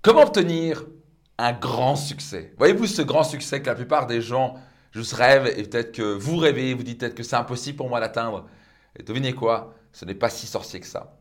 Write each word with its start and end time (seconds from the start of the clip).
Comment 0.00 0.22
obtenir 0.22 0.84
un 1.38 1.52
grand 1.52 1.96
succès? 1.96 2.54
Voyez-vous 2.56 2.86
ce 2.86 3.02
grand 3.02 3.24
succès 3.24 3.60
que 3.60 3.66
la 3.66 3.74
plupart 3.74 4.06
des 4.06 4.22
gens 4.22 4.54
juste 4.92 5.12
rêvent 5.14 5.48
et 5.48 5.64
peut-être 5.64 5.90
que 5.90 6.02
vous 6.02 6.36
rêvez, 6.36 6.72
vous 6.72 6.84
dites 6.84 7.00
peut-être 7.00 7.16
que 7.16 7.24
c'est 7.24 7.34
impossible 7.34 7.76
pour 7.76 7.88
moi 7.88 7.98
d'atteindre. 7.98 8.46
Et 8.96 9.02
devinez 9.02 9.32
quoi? 9.32 9.74
Ce 9.92 10.04
n'est 10.04 10.14
pas 10.14 10.30
si 10.30 10.46
sorcier 10.46 10.78
que 10.78 10.86
ça. 10.86 11.18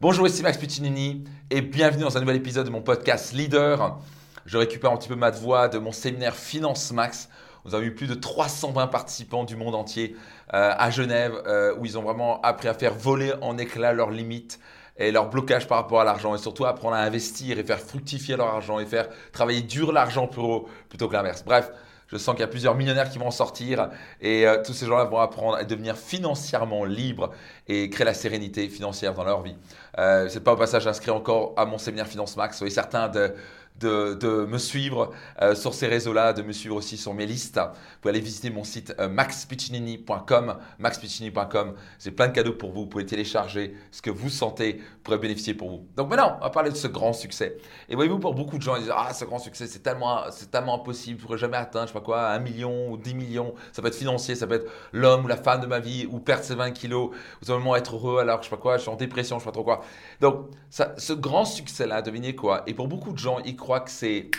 Bonjour, 0.00 0.26
ici 0.26 0.42
Max 0.42 0.58
Piccinini 0.58 1.22
et 1.50 1.60
bienvenue 1.60 2.02
dans 2.02 2.16
un 2.16 2.20
nouvel 2.20 2.34
épisode 2.34 2.66
de 2.66 2.70
mon 2.70 2.82
podcast 2.82 3.32
Leader. 3.32 4.00
Je 4.44 4.58
récupère 4.58 4.90
un 4.90 4.96
petit 4.96 5.08
peu 5.08 5.14
ma 5.14 5.30
voix 5.30 5.68
de 5.68 5.78
mon 5.78 5.92
séminaire 5.92 6.34
Finance 6.34 6.90
Max. 6.90 7.28
Nous 7.64 7.76
avons 7.76 7.84
eu 7.84 7.94
plus 7.94 8.08
de 8.08 8.14
320 8.14 8.88
participants 8.88 9.44
du 9.44 9.54
monde 9.54 9.76
entier 9.76 10.16
euh, 10.52 10.72
à 10.76 10.90
Genève 10.90 11.40
euh, 11.46 11.76
où 11.78 11.84
ils 11.84 11.96
ont 11.96 12.02
vraiment 12.02 12.40
appris 12.42 12.66
à 12.66 12.74
faire 12.74 12.94
voler 12.94 13.34
en 13.40 13.56
éclats 13.56 13.92
leurs 13.92 14.10
limites, 14.10 14.58
et 14.98 15.12
leur 15.12 15.28
blocage 15.28 15.66
par 15.66 15.78
rapport 15.78 16.00
à 16.00 16.04
l'argent 16.04 16.34
et 16.34 16.38
surtout 16.38 16.64
apprendre 16.64 16.96
à 16.96 17.00
investir 17.00 17.58
et 17.58 17.64
faire 17.64 17.80
fructifier 17.80 18.36
leur 18.36 18.48
argent 18.48 18.78
et 18.78 18.86
faire 18.86 19.08
travailler 19.32 19.62
dur 19.62 19.92
l'argent 19.92 20.26
plutôt 20.26 21.08
que 21.08 21.12
l'inverse. 21.12 21.44
Bref, 21.44 21.70
je 22.08 22.16
sens 22.18 22.34
qu'il 22.34 22.42
y 22.42 22.44
a 22.44 22.48
plusieurs 22.48 22.76
millionnaires 22.76 23.10
qui 23.10 23.18
vont 23.18 23.26
en 23.26 23.32
sortir 23.32 23.90
et 24.20 24.46
euh, 24.46 24.62
tous 24.64 24.72
ces 24.72 24.86
gens-là 24.86 25.04
vont 25.04 25.18
apprendre 25.18 25.56
à 25.56 25.64
devenir 25.64 25.96
financièrement 25.96 26.84
libres 26.84 27.32
et 27.66 27.90
créer 27.90 28.04
la 28.04 28.14
sérénité 28.14 28.68
financière 28.68 29.12
dans 29.12 29.24
leur 29.24 29.42
vie. 29.42 29.56
Euh, 29.98 30.28
c'est 30.28 30.44
pas 30.44 30.52
au 30.52 30.56
passage 30.56 30.86
inscrit 30.86 31.10
encore 31.10 31.54
à 31.56 31.66
mon 31.66 31.78
séminaire 31.78 32.06
Finance 32.06 32.36
Max. 32.36 32.58
Soyez 32.58 32.72
certains 32.72 33.08
de 33.08 33.34
de, 33.80 34.46
me 34.46 34.58
suivre 34.58 35.12
euh, 35.42 35.54
sur 35.54 35.74
ces 35.74 35.86
réseaux-là, 35.86 36.32
de 36.32 36.42
me 36.42 36.52
suivre 36.52 36.76
aussi 36.76 36.96
sur 36.96 37.14
mes 37.14 37.26
listes. 37.26 37.58
Vous 37.58 38.00
pouvez 38.00 38.10
aller 38.10 38.20
visiter 38.20 38.50
mon 38.50 38.64
site 38.64 38.94
euh, 38.98 39.08
maxpiccinini.com. 39.08 40.56
maxpiccinini.com, 40.78 41.74
c'est 41.98 42.10
plein 42.10 42.28
de 42.28 42.32
cadeaux 42.32 42.54
pour 42.54 42.72
vous. 42.72 42.82
Vous 42.82 42.86
pouvez 42.86 43.06
télécharger 43.06 43.74
ce 43.90 44.02
que 44.02 44.10
vous 44.10 44.30
sentez 44.30 44.80
pourrait 45.02 45.18
bénéficier 45.18 45.54
pour 45.54 45.70
vous. 45.70 45.86
Donc 45.96 46.10
maintenant, 46.10 46.36
on 46.40 46.44
va 46.44 46.50
parler 46.50 46.70
de 46.70 46.76
ce 46.76 46.88
grand 46.88 47.12
succès. 47.12 47.56
Et 47.88 47.94
voyez-vous, 47.94 48.18
pour 48.18 48.34
beaucoup 48.34 48.58
de 48.58 48.62
gens, 48.62 48.76
ils 48.76 48.82
disent 48.82 48.92
Ah, 48.94 49.12
ce 49.12 49.24
grand 49.24 49.38
succès, 49.38 49.66
c'est 49.66 49.80
tellement, 49.80 50.22
c'est 50.30 50.50
tellement 50.50 50.74
impossible, 50.74 51.18
je 51.18 51.22
ne 51.22 51.26
pourrais 51.26 51.38
jamais 51.38 51.56
atteindre, 51.56 51.86
je 51.86 51.92
sais 51.92 51.98
pas 51.98 52.04
quoi, 52.04 52.30
un 52.30 52.38
million 52.38 52.90
ou 52.90 52.96
10 52.96 53.14
millions. 53.14 53.54
Ça 53.72 53.82
peut 53.82 53.88
être 53.88 53.96
financier, 53.96 54.34
ça 54.34 54.46
peut 54.46 54.54
être 54.54 54.70
l'homme 54.92 55.24
ou 55.24 55.28
la 55.28 55.36
femme 55.36 55.60
de 55.60 55.66
ma 55.66 55.78
vie, 55.78 56.06
ou 56.10 56.18
perdre 56.18 56.44
ses 56.44 56.54
20 56.54 56.72
kilos, 56.72 57.10
ou 57.42 57.44
simplement 57.44 57.76
être 57.76 57.94
heureux 57.94 58.18
alors, 58.18 58.42
je 58.42 58.48
sais 58.48 58.50
pas 58.50 58.60
quoi, 58.60 58.76
je 58.76 58.82
suis 58.82 58.90
en 58.90 58.96
dépression, 58.96 59.38
je 59.38 59.44
sais 59.44 59.46
pas 59.46 59.52
trop 59.52 59.64
quoi. 59.64 59.82
Donc, 60.20 60.48
ce 60.70 61.12
grand 61.12 61.44
succès-là, 61.44 62.02
devinez 62.02 62.34
quoi? 62.34 62.62
Et 62.66 62.74
pour 62.74 62.88
beaucoup 62.88 63.12
de 63.12 63.18
gens, 63.18 63.38
ils 63.44 63.56
crois 63.66 63.80
que 63.80 63.90
c'est 63.90 64.30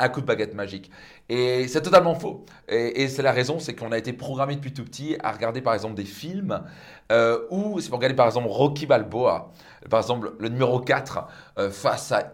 un 0.00 0.08
coup 0.08 0.20
de 0.20 0.26
baguette 0.26 0.54
magique. 0.54 0.90
Et 1.28 1.68
c'est 1.68 1.82
totalement 1.82 2.16
faux. 2.16 2.44
Et, 2.68 3.06
c'est 3.06 3.22
la 3.22 3.30
raison, 3.30 3.60
c'est 3.60 3.76
qu'on 3.76 3.92
a 3.92 3.98
été 3.98 4.12
programmé 4.12 4.56
depuis 4.56 4.72
tout 4.72 4.84
petit 4.84 5.16
à 5.22 5.30
regarder 5.30 5.62
par 5.62 5.72
exemple 5.72 5.94
des 5.94 6.04
films 6.04 6.64
euh, 7.12 7.46
ou 7.50 7.80
si 7.80 7.88
vous 7.88 7.96
regardez 7.96 8.16
par 8.16 8.26
exemple 8.26 8.48
Rocky 8.48 8.86
Balboa, 8.86 9.52
par 9.88 10.00
exemple 10.00 10.32
le 10.40 10.48
numéro 10.48 10.80
4 10.80 11.28
euh, 11.58 11.70
face 11.70 12.10
à 12.10 12.28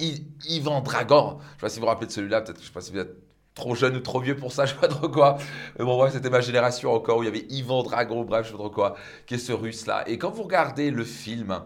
Ivan 0.48 0.80
Dragon. 0.80 1.36
Je 1.38 1.44
ne 1.44 1.50
sais 1.50 1.60
pas 1.60 1.68
si 1.68 1.76
vous 1.76 1.82
vous 1.82 1.88
rappelez 1.88 2.06
de 2.06 2.12
celui-là, 2.12 2.40
peut-être 2.40 2.60
je 2.62 2.66
sais 2.66 2.72
pas 2.72 2.80
si 2.80 2.92
vous 2.92 2.98
êtes 2.98 3.14
trop 3.54 3.74
jeune 3.74 3.94
ou 3.94 4.00
trop 4.00 4.20
vieux 4.20 4.36
pour 4.36 4.52
ça, 4.52 4.64
je 4.66 4.74
ne 4.74 4.80
sais 4.80 4.86
pas 4.86 4.92
trop 4.92 5.10
quoi. 5.10 5.36
Mais 5.78 5.84
bon, 5.84 5.98
bref, 5.98 6.14
c'était 6.14 6.30
ma 6.30 6.40
génération 6.40 6.94
encore 6.94 7.18
où 7.18 7.22
il 7.22 7.26
y 7.26 7.28
avait 7.28 7.46
Ivan 7.50 7.82
Dragon, 7.82 8.24
bref, 8.24 8.46
je 8.46 8.52
ne 8.52 8.56
sais 8.56 8.62
pas 8.62 8.68
trop 8.68 8.74
quoi, 8.74 8.96
qui 9.26 9.34
est 9.34 9.38
ce 9.38 9.52
russe-là. 9.52 10.08
Et 10.08 10.16
quand 10.16 10.30
vous 10.30 10.44
regardez 10.44 10.90
le 10.90 11.04
film, 11.04 11.60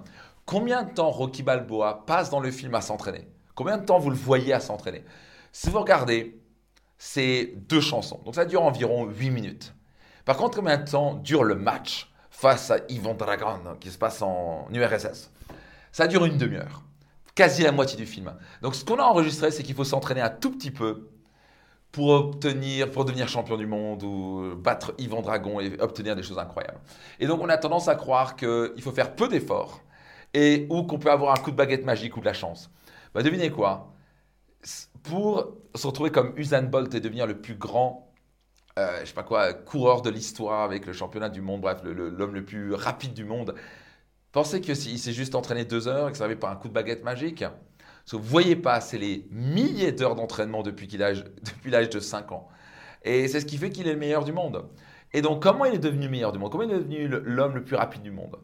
combien 0.44 0.82
de 0.82 0.90
temps 0.90 1.10
Rocky 1.10 1.44
Balboa 1.44 2.02
passe 2.06 2.28
dans 2.28 2.40
le 2.40 2.50
film 2.50 2.74
à 2.74 2.80
s'entraîner? 2.80 3.28
Combien 3.56 3.78
de 3.78 3.84
temps 3.84 3.98
vous 3.98 4.10
le 4.10 4.16
voyez 4.16 4.52
à 4.52 4.60
s'entraîner? 4.60 5.02
Si 5.50 5.70
vous 5.70 5.80
regardez, 5.80 6.38
c'est 6.98 7.54
deux 7.56 7.80
chansons. 7.80 8.20
Donc 8.24 8.34
ça 8.34 8.44
dure 8.44 8.62
environ 8.62 9.06
8 9.06 9.30
minutes. 9.30 9.74
Par 10.26 10.36
contre, 10.36 10.58
combien 10.58 10.76
de 10.76 10.88
temps 10.88 11.14
dure 11.14 11.42
le 11.42 11.54
match 11.54 12.12
face 12.30 12.70
à 12.70 12.78
Ivan 12.90 13.14
Dragon 13.14 13.58
qui 13.80 13.90
se 13.90 13.96
passe 13.96 14.20
en 14.20 14.68
URSS 14.70 15.30
Ça 15.90 16.06
dure 16.06 16.26
une 16.26 16.36
demi-heure. 16.36 16.82
Quasi 17.34 17.62
la 17.62 17.72
moitié 17.72 17.96
du 17.96 18.04
film. 18.04 18.34
Donc 18.60 18.74
ce 18.74 18.84
qu'on 18.84 18.98
a 18.98 19.04
enregistré, 19.04 19.50
c'est 19.50 19.62
qu'il 19.62 19.74
faut 19.74 19.84
s'entraîner 19.84 20.20
un 20.20 20.30
tout 20.30 20.50
petit 20.50 20.70
peu 20.70 21.08
pour 21.92 22.10
obtenir, 22.10 22.90
pour 22.90 23.06
devenir 23.06 23.26
champion 23.26 23.56
du 23.56 23.66
monde 23.66 24.02
ou 24.02 24.54
battre 24.54 24.92
Ivan 24.98 25.22
Dragon 25.22 25.60
et 25.60 25.80
obtenir 25.80 26.14
des 26.14 26.22
choses 26.22 26.38
incroyables. 26.38 26.80
Et 27.20 27.26
donc 27.26 27.40
on 27.40 27.48
a 27.48 27.56
tendance 27.56 27.88
à 27.88 27.94
croire 27.94 28.36
qu'il 28.36 28.82
faut 28.82 28.92
faire 28.92 29.14
peu 29.14 29.28
d'efforts 29.28 29.80
et 30.34 30.66
ou 30.68 30.82
qu'on 30.82 30.98
peut 30.98 31.10
avoir 31.10 31.32
un 31.32 31.42
coup 31.42 31.50
de 31.50 31.56
baguette 31.56 31.86
magique 31.86 32.18
ou 32.18 32.20
de 32.20 32.26
la 32.26 32.34
chance. 32.34 32.70
Bah, 33.16 33.22
devinez 33.22 33.50
quoi? 33.50 33.94
Pour 35.02 35.56
se 35.74 35.86
retrouver 35.86 36.10
comme 36.10 36.34
Usain 36.36 36.64
Bolt 36.64 36.94
et 36.94 37.00
devenir 37.00 37.26
le 37.26 37.40
plus 37.40 37.54
grand, 37.54 38.12
euh, 38.78 39.00
je 39.00 39.06
sais 39.06 39.14
pas 39.14 39.22
quoi, 39.22 39.54
coureur 39.54 40.02
de 40.02 40.10
l'histoire 40.10 40.60
avec 40.64 40.84
le 40.84 40.92
championnat 40.92 41.30
du 41.30 41.40
monde, 41.40 41.62
bref, 41.62 41.78
l'homme 41.82 42.34
le, 42.34 42.44
plus 42.44 42.74
rapide 42.74 43.14
du 43.14 43.24
monde, 43.24 43.54
pensez 44.32 44.60
que 44.60 44.74
s'il 44.74 44.98
s'est 44.98 45.14
juste 45.14 45.34
entraîné 45.34 45.64
deux 45.64 45.88
heures 45.88 46.10
et 46.10 46.12
que 46.12 46.18
ça 46.18 46.24
n'avait 46.24 46.36
pas 46.36 46.50
un 46.50 46.56
coup 46.56 46.68
de 46.68 46.74
baguette 46.74 47.04
magique? 47.04 47.40
Parce 47.40 48.10
que 48.10 48.16
vous 48.16 48.22
voyez 48.22 48.54
pas, 48.54 48.82
c'est 48.82 48.98
les 48.98 49.26
milliers 49.30 49.92
d'heures 49.92 50.14
d'entraînement 50.14 50.62
depuis 50.62 50.86
l'âge 51.64 51.88
de 51.88 52.00
5 52.00 52.32
ans. 52.32 52.48
Et 53.02 53.28
c'est 53.28 53.40
ce 53.40 53.46
qui 53.46 53.56
fait 53.56 53.70
qu'il 53.70 53.88
est 53.88 53.94
le 53.94 53.98
meilleur 53.98 54.24
du 54.24 54.32
monde. 54.34 54.68
Et 55.14 55.22
donc, 55.22 55.42
comment 55.42 55.64
il 55.64 55.74
est 55.74 55.78
devenu 55.78 56.10
meilleur 56.10 56.32
du 56.32 56.38
monde? 56.38 56.52
Comment 56.52 56.64
il 56.64 56.70
est 56.70 56.80
devenu 56.80 57.08
l'homme 57.08 57.54
le 57.54 57.64
plus 57.64 57.76
rapide 57.76 58.02
du 58.02 58.10
monde? 58.10 58.36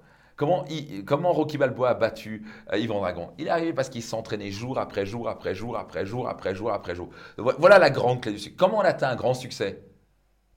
Comment, 1.07 1.33
Rocky 1.33 1.57
Balboa 1.57 1.91
a 1.91 1.95
battu 1.95 2.45
euh, 2.73 2.79
Yvan 2.79 3.01
Dragon? 3.01 3.31
Il 3.39 3.47
est 3.47 3.51
arrivé 3.51 3.73
parce 3.73 3.89
qu'il 3.89 4.03
s'entraînait 4.03 4.51
jour 4.51 4.79
après 4.79 5.07
jour 5.07 5.29
après 5.29 5.55
jour 5.55 5.79
après 5.79 6.05
jour 6.05 6.29
après 6.29 6.55
jour 6.55 6.73
après 6.73 6.95
jour. 6.97 7.11
Voilà 7.37 7.79
la 7.79 7.91
grande 7.91 8.21
clé 8.21 8.33
du 8.33 8.39
succès. 8.39 8.57
Comment 8.57 8.79
on 8.79 8.81
atteint 8.81 9.11
un 9.11 9.17
grand 9.17 9.35
succès? 9.35 9.85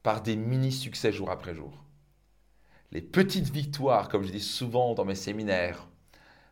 Par 0.02 0.22
des 0.22 0.36
mini-succès 0.36 1.12
jour 1.12 1.30
après 1.30 1.54
jour. 1.54 1.84
Les 2.92 3.02
petites 3.02 3.50
victoires, 3.52 4.10
comme 4.10 4.24
je 4.24 4.32
dis 4.32 4.40
souvent 4.40 4.94
dans 4.94 5.06
mes 5.06 5.16
séminaires, 5.16 5.88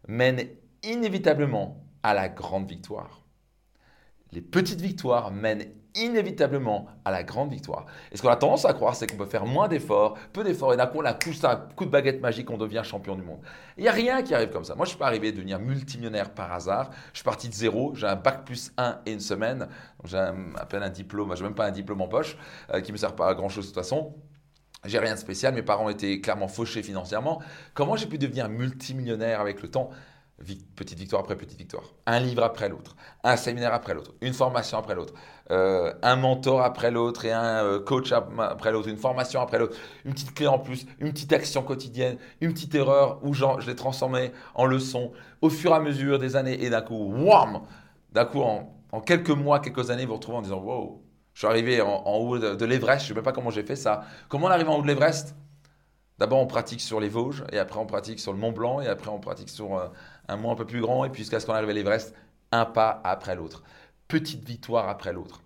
mènent 0.07 0.47
inévitablement 0.83 1.83
à 2.03 2.13
la 2.13 2.29
grande 2.29 2.67
victoire. 2.67 3.22
Les 4.33 4.41
petites 4.41 4.81
victoires 4.81 5.31
mènent 5.31 5.65
inévitablement 5.95 6.87
à 7.05 7.11
la 7.11 7.23
grande 7.23 7.51
victoire. 7.51 7.85
Et 8.11 8.17
ce 8.17 8.23
qu'on 8.23 8.29
a 8.29 8.35
tendance 8.35 8.65
à 8.65 8.73
croire, 8.73 8.95
c'est 8.95 9.05
qu'on 9.05 9.17
peut 9.17 9.27
faire 9.27 9.45
moins 9.45 9.67
d'efforts, 9.67 10.17
peu 10.33 10.43
d'efforts, 10.43 10.73
et 10.73 10.77
d'un 10.77 10.87
coup, 10.87 10.99
on 10.99 11.05
a 11.05 11.11
un 11.11 11.55
coup 11.75 11.85
de 11.85 11.91
baguette 11.91 12.19
magique, 12.19 12.49
on 12.49 12.57
devient 12.57 12.81
champion 12.83 13.15
du 13.15 13.21
monde. 13.21 13.39
Il 13.77 13.83
n'y 13.83 13.89
a 13.89 13.91
rien 13.91 14.23
qui 14.23 14.33
arrive 14.33 14.49
comme 14.49 14.63
ça. 14.63 14.73
Moi, 14.73 14.85
je 14.85 14.89
ne 14.89 14.93
suis 14.93 14.97
pas 14.97 15.05
arrivé 15.05 15.27
à 15.27 15.31
devenir 15.31 15.59
multimillionnaire 15.59 16.33
par 16.33 16.51
hasard. 16.51 16.89
Je 17.11 17.19
suis 17.19 17.23
parti 17.23 17.47
de 17.47 17.53
zéro. 17.53 17.93
J'ai 17.93 18.07
un 18.07 18.15
bac 18.15 18.43
plus 18.43 18.71
1 18.77 19.01
et 19.05 19.13
une 19.13 19.19
semaine. 19.19 19.67
J'ai 20.03 20.17
à 20.17 20.65
peine 20.67 20.81
un 20.81 20.89
diplôme, 20.89 21.35
je 21.35 21.41
n'ai 21.41 21.49
même 21.49 21.55
pas 21.55 21.67
un 21.67 21.71
diplôme 21.71 22.01
en 22.01 22.07
poche, 22.07 22.37
euh, 22.73 22.81
qui 22.81 22.91
ne 22.91 22.93
me 22.93 22.97
sert 22.97 23.15
pas 23.15 23.29
à 23.29 23.35
grand-chose 23.35 23.65
de 23.65 23.69
toute 23.69 23.79
façon. 23.79 24.15
J'ai 24.85 24.99
rien 24.99 25.13
de 25.13 25.19
spécial, 25.19 25.53
mes 25.53 25.61
parents 25.61 25.87
étaient 25.89 26.19
clairement 26.19 26.49
fauchés 26.49 26.83
financièrement. 26.83 27.41
Comment 27.73 27.95
j'ai 27.95 28.07
pu 28.07 28.17
devenir 28.17 28.49
multimillionnaire 28.49 29.39
avec 29.39 29.61
le 29.61 29.69
temps? 29.69 29.91
Petite 30.75 30.97
victoire 30.97 31.21
après 31.21 31.35
petite 31.35 31.57
victoire. 31.57 31.83
Un 32.05 32.19
livre 32.19 32.43
après 32.43 32.69
l'autre, 32.69 32.95
un 33.23 33.35
séminaire 33.37 33.73
après 33.73 33.93
l'autre, 33.93 34.11
une 34.21 34.33
formation 34.33 34.77
après 34.77 34.95
l'autre, 34.95 35.13
euh, 35.51 35.93
un 36.01 36.15
mentor 36.15 36.61
après 36.61 36.91
l'autre 36.91 37.25
et 37.25 37.31
un 37.31 37.63
euh, 37.63 37.79
coach 37.79 38.11
après 38.11 38.71
l'autre, 38.71 38.89
une 38.89 38.97
formation 38.97 39.41
après 39.41 39.59
l'autre, 39.59 39.77
une 40.05 40.13
petite 40.13 40.33
clé 40.33 40.47
en 40.47 40.59
plus, 40.59 40.85
une 40.99 41.11
petite 41.11 41.33
action 41.33 41.63
quotidienne, 41.63 42.17
une 42.41 42.53
petite 42.53 42.75
erreur 42.75 43.19
où 43.23 43.33
je 43.33 43.67
l'ai 43.67 43.75
transformé 43.75 44.31
en 44.55 44.65
leçon 44.65 45.11
au 45.41 45.49
fur 45.49 45.71
et 45.71 45.75
à 45.75 45.79
mesure 45.79 46.19
des 46.19 46.35
années 46.35 46.63
et 46.63 46.69
d'un 46.69 46.81
coup, 46.81 47.13
wham 47.13 47.61
D'un 48.11 48.25
coup, 48.25 48.41
en, 48.41 49.01
quelques 49.01 49.29
mois, 49.29 49.59
quelques 49.59 49.91
années, 49.91 50.03
vous 50.03 50.09
vous 50.09 50.15
retrouvez 50.15 50.37
en 50.37 50.41
disant 50.41 50.59
wow, 50.59 51.03
je 51.33 51.39
suis 51.39 51.47
arrivé 51.47 51.81
en, 51.81 52.03
haut 52.05 52.37
de, 52.37 52.65
l'Everest, 52.65 53.01
je 53.01 53.05
ne 53.05 53.07
sais 53.09 53.13
même 53.15 53.23
pas 53.23 53.31
comment 53.31 53.49
j'ai 53.49 53.63
fait 53.63 53.75
ça. 53.75 54.03
Comment 54.29 54.47
on 54.47 54.51
arrive 54.51 54.69
en 54.69 54.77
haut 54.77 54.81
de 54.81 54.87
l'Everest? 54.87 55.35
D'abord, 56.23 56.39
on 56.39 56.47
pratique 56.47 56.79
sur 56.79 57.01
les 57.01 57.09
Vosges, 57.09 57.43
et 57.51 57.59
après, 57.59 57.79
on 57.79 57.85
pratique 57.85 58.17
sur 58.17 58.31
le 58.31 58.39
Mont 58.39 58.53
Blanc, 58.53 58.79
et 58.79 58.87
après, 58.87 59.09
on 59.09 59.19
pratique 59.19 59.49
sur 59.49 59.77
euh, 59.77 59.89
un 60.29 60.37
mont 60.37 60.53
un 60.53 60.55
peu 60.55 60.63
plus 60.63 60.79
grand, 60.79 61.03
et 61.03 61.09
puis 61.09 61.23
jusqu'à 61.23 61.41
ce 61.41 61.45
qu'on 61.45 61.51
arrive 61.51 61.69
à 61.69 61.73
l'Everest, 61.73 62.15
un 62.53 62.63
pas 62.63 63.01
après 63.03 63.35
l'autre. 63.35 63.61
Petite 64.07 64.41
victoire 64.47 64.87
après 64.87 65.11
l'autre. 65.11 65.41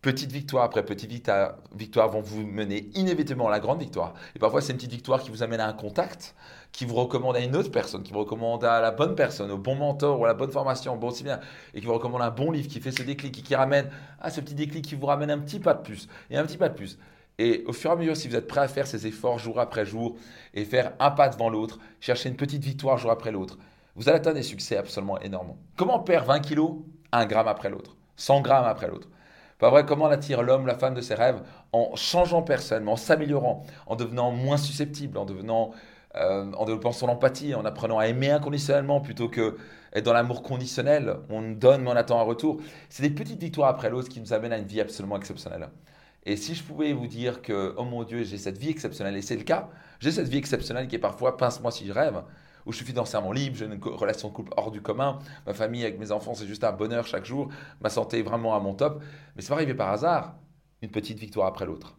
Petite 0.00 0.32
victoire 0.32 0.64
après 0.64 0.86
petite 0.86 1.10
victoire 1.10 2.08
vont 2.08 2.22
vous 2.22 2.46
mener 2.46 2.88
inévitablement 2.94 3.48
à 3.48 3.50
la 3.50 3.60
grande 3.60 3.78
victoire. 3.78 4.14
Et 4.34 4.38
parfois, 4.38 4.62
c'est 4.62 4.72
une 4.72 4.78
petite 4.78 4.92
victoire 4.92 5.20
qui 5.20 5.30
vous 5.30 5.42
amène 5.42 5.60
à 5.60 5.68
un 5.68 5.74
contact, 5.74 6.34
qui 6.72 6.86
vous 6.86 6.94
recommande 6.94 7.36
à 7.36 7.40
une 7.40 7.54
autre 7.54 7.70
personne, 7.70 8.02
qui 8.02 8.14
vous 8.14 8.20
recommande 8.20 8.64
à 8.64 8.80
la 8.80 8.90
bonne 8.90 9.14
personne, 9.14 9.50
au 9.50 9.58
bon 9.58 9.74
mentor 9.74 10.18
ou 10.18 10.24
à 10.24 10.28
la 10.28 10.34
bonne 10.34 10.50
formation, 10.50 10.96
bon 10.96 11.08
aussi 11.08 11.24
bien, 11.24 11.40
et 11.74 11.80
qui 11.80 11.86
vous 11.86 11.92
recommande 11.92 12.22
un 12.22 12.30
bon 12.30 12.50
livre, 12.50 12.68
qui 12.68 12.80
fait 12.80 12.90
ce 12.90 13.02
déclic, 13.02 13.44
qui, 13.44 13.54
ramène 13.54 13.90
à 14.18 14.30
ce 14.30 14.40
petit 14.40 14.54
déclic 14.54 14.82
qui 14.82 14.94
vous 14.94 15.04
ramène 15.04 15.30
un 15.30 15.38
petit 15.38 15.60
pas 15.60 15.74
de 15.74 15.82
plus, 15.82 16.08
et 16.30 16.38
un 16.38 16.46
petit 16.46 16.56
pas 16.56 16.70
de 16.70 16.74
plus. 16.74 16.96
Et 17.42 17.64
au 17.66 17.72
fur 17.72 17.90
et 17.90 17.94
à 17.94 17.96
mesure, 17.96 18.16
si 18.16 18.28
vous 18.28 18.36
êtes 18.36 18.46
prêt 18.46 18.60
à 18.60 18.68
faire 18.68 18.86
ces 18.86 19.04
efforts 19.08 19.40
jour 19.40 19.58
après 19.58 19.84
jour 19.84 20.14
et 20.54 20.64
faire 20.64 20.92
un 21.00 21.10
pas 21.10 21.28
devant 21.28 21.50
l'autre, 21.50 21.80
chercher 21.98 22.28
une 22.28 22.36
petite 22.36 22.62
victoire 22.62 22.98
jour 22.98 23.10
après 23.10 23.32
l'autre, 23.32 23.58
vous 23.96 24.08
allez 24.08 24.18
atteindre 24.18 24.36
des 24.36 24.44
succès 24.44 24.76
absolument 24.76 25.18
énormes. 25.18 25.56
Comment 25.76 25.96
on 25.96 26.04
perd 26.04 26.24
20 26.24 26.38
kilos 26.38 26.76
un 27.10 27.26
gramme 27.26 27.48
après 27.48 27.68
l'autre, 27.68 27.96
100 28.14 28.42
grammes 28.42 28.66
après 28.66 28.86
l'autre? 28.86 29.08
Pas 29.58 29.70
vrai, 29.70 29.84
comment 29.84 30.06
attire 30.06 30.44
l'homme, 30.44 30.68
la 30.68 30.76
femme 30.76 30.94
de 30.94 31.00
ses 31.00 31.14
rêves 31.14 31.42
en 31.72 31.96
changeant 31.96 32.42
personne, 32.42 32.88
en 32.88 32.94
s'améliorant, 32.94 33.64
en 33.88 33.96
devenant 33.96 34.30
moins 34.30 34.56
susceptible, 34.56 35.18
en 35.18 35.24
devenant 35.24 35.72
euh, 36.14 36.52
en 36.52 36.64
développant 36.64 36.92
son 36.92 37.08
empathie, 37.08 37.56
en 37.56 37.64
apprenant 37.64 37.98
à 37.98 38.06
aimer 38.06 38.30
inconditionnellement 38.30 39.00
plutôt 39.00 39.28
que 39.28 39.56
être 39.92 40.04
dans 40.04 40.12
l'amour 40.12 40.44
conditionnel? 40.44 41.16
On 41.28 41.42
donne 41.42 41.82
mais 41.82 41.90
on 41.90 41.96
attend 41.96 42.20
un 42.20 42.24
retour. 42.24 42.60
C'est 42.88 43.02
des 43.02 43.10
petites 43.10 43.40
victoires 43.40 43.68
après 43.68 43.90
l'autre 43.90 44.08
qui 44.08 44.20
nous 44.20 44.32
amènent 44.32 44.52
à 44.52 44.58
une 44.58 44.66
vie 44.66 44.80
absolument 44.80 45.16
exceptionnelle. 45.16 45.68
Et 46.24 46.36
si 46.36 46.54
je 46.54 46.62
pouvais 46.62 46.92
vous 46.92 47.06
dire 47.06 47.42
que, 47.42 47.74
oh 47.76 47.84
mon 47.84 48.04
Dieu, 48.04 48.22
j'ai 48.22 48.38
cette 48.38 48.58
vie 48.58 48.70
exceptionnelle, 48.70 49.16
et 49.16 49.22
c'est 49.22 49.36
le 49.36 49.42
cas, 49.42 49.68
j'ai 49.98 50.12
cette 50.12 50.28
vie 50.28 50.38
exceptionnelle 50.38 50.86
qui 50.86 50.96
est 50.96 51.00
parfois 51.00 51.36
pince-moi 51.36 51.72
si 51.72 51.86
je 51.86 51.92
rêve, 51.92 52.22
où 52.64 52.70
je 52.70 52.76
suis 52.76 52.86
financièrement 52.86 53.32
libre, 53.32 53.56
j'ai 53.56 53.66
une 53.66 53.82
relation 53.82 54.28
de 54.28 54.32
couple 54.32 54.52
hors 54.56 54.70
du 54.70 54.80
commun, 54.80 55.18
ma 55.46 55.54
famille 55.54 55.82
avec 55.82 55.98
mes 55.98 56.12
enfants, 56.12 56.34
c'est 56.34 56.46
juste 56.46 56.62
un 56.62 56.72
bonheur 56.72 57.06
chaque 57.06 57.24
jour, 57.24 57.48
ma 57.80 57.90
santé 57.90 58.20
est 58.20 58.22
vraiment 58.22 58.54
à 58.54 58.60
mon 58.60 58.74
top. 58.74 59.02
Mais 59.34 59.42
c'est 59.42 59.48
pas 59.48 59.56
arrivé 59.56 59.74
par 59.74 59.90
hasard, 59.90 60.36
une 60.80 60.90
petite 60.90 61.18
victoire 61.18 61.48
après 61.48 61.66
l'autre. 61.66 61.98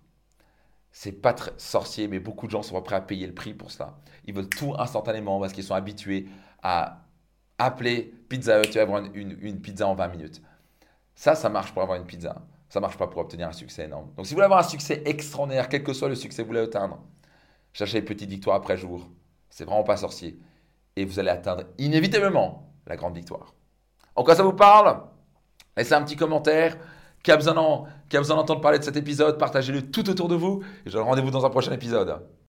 C'est 0.92 1.12
pas 1.12 1.34
très 1.34 1.52
sorcier, 1.58 2.08
mais 2.08 2.20
beaucoup 2.20 2.46
de 2.46 2.52
gens 2.52 2.62
sont 2.64 2.82
prêts 2.82 2.96
à 2.96 3.02
payer 3.02 3.28
le 3.28 3.34
prix 3.34 3.54
pour 3.54 3.72
ça. 3.72 4.00
Ils 4.26 4.34
veulent 4.34 4.50
tout 4.50 4.74
instantanément 4.78 5.40
parce 5.40 5.52
qu'ils 5.52 5.64
sont 5.64 5.74
habitués 5.74 6.28
à 6.62 7.08
appeler 7.58 8.14
Pizza 8.30 8.62
Hut, 8.62 8.70
tu 8.70 8.76
vas 8.76 8.84
avoir 8.84 9.04
une 9.04 9.60
pizza 9.60 9.88
en 9.88 9.96
20 9.96 10.08
minutes. 10.10 10.42
Ça, 11.16 11.36
ça 11.36 11.50
marche 11.50 11.74
pour 11.74 11.82
avoir 11.82 11.98
une 11.98 12.06
pizza. 12.06 12.42
Ça 12.74 12.80
marche 12.80 12.98
pas 12.98 13.06
pour 13.06 13.22
obtenir 13.22 13.48
un 13.48 13.52
succès 13.52 13.84
énorme. 13.84 14.08
Donc, 14.18 14.26
si 14.26 14.34
vous 14.34 14.38
voulez 14.38 14.46
avoir 14.46 14.62
un 14.62 14.68
succès 14.68 15.04
extraordinaire, 15.06 15.70
quel 15.70 15.84
que 15.84 15.94
soit 15.94 16.10
le 16.10 16.16
succès 16.16 16.42
que 16.42 16.48
vous 16.48 16.54
voulez 16.56 16.62
atteindre, 16.62 17.04
cherchez 17.72 18.00
les 18.00 18.02
petites 18.02 18.32
victoires 18.32 18.56
après 18.56 18.78
jour. 18.78 19.12
C'est 19.52 19.64
vraiment 19.64 19.84
pas 19.84 19.96
sorcier. 19.96 20.40
Et 20.96 21.06
vous 21.06 21.20
allez 21.20 21.30
atteindre 21.30 21.66
inévitablement 21.78 22.74
la 22.88 22.96
grande 22.96 23.14
victoire. 23.14 23.54
En 24.16 24.24
quoi 24.24 24.34
ça 24.34 24.42
vous 24.42 24.54
parle? 24.54 25.04
Laissez 25.78 25.94
un 25.94 26.02
petit 26.02 26.16
commentaire. 26.16 26.76
Qui 27.22 27.30
a 27.30 27.38
besoin 27.38 27.54
d'entendre 27.54 28.60
parler 28.60 28.80
de 28.80 28.84
cet 28.84 28.96
épisode? 28.96 29.38
Partagez-le 29.38 29.92
tout 29.92 30.10
autour 30.10 30.28
de 30.28 30.34
vous. 30.34 30.64
Et 30.88 30.90
je 30.90 30.98
vous 30.98 31.06
rendez-vous 31.06 31.30
dans 31.30 31.46
un 31.46 31.52
prochain 31.52 31.74
épisode. 31.74 32.28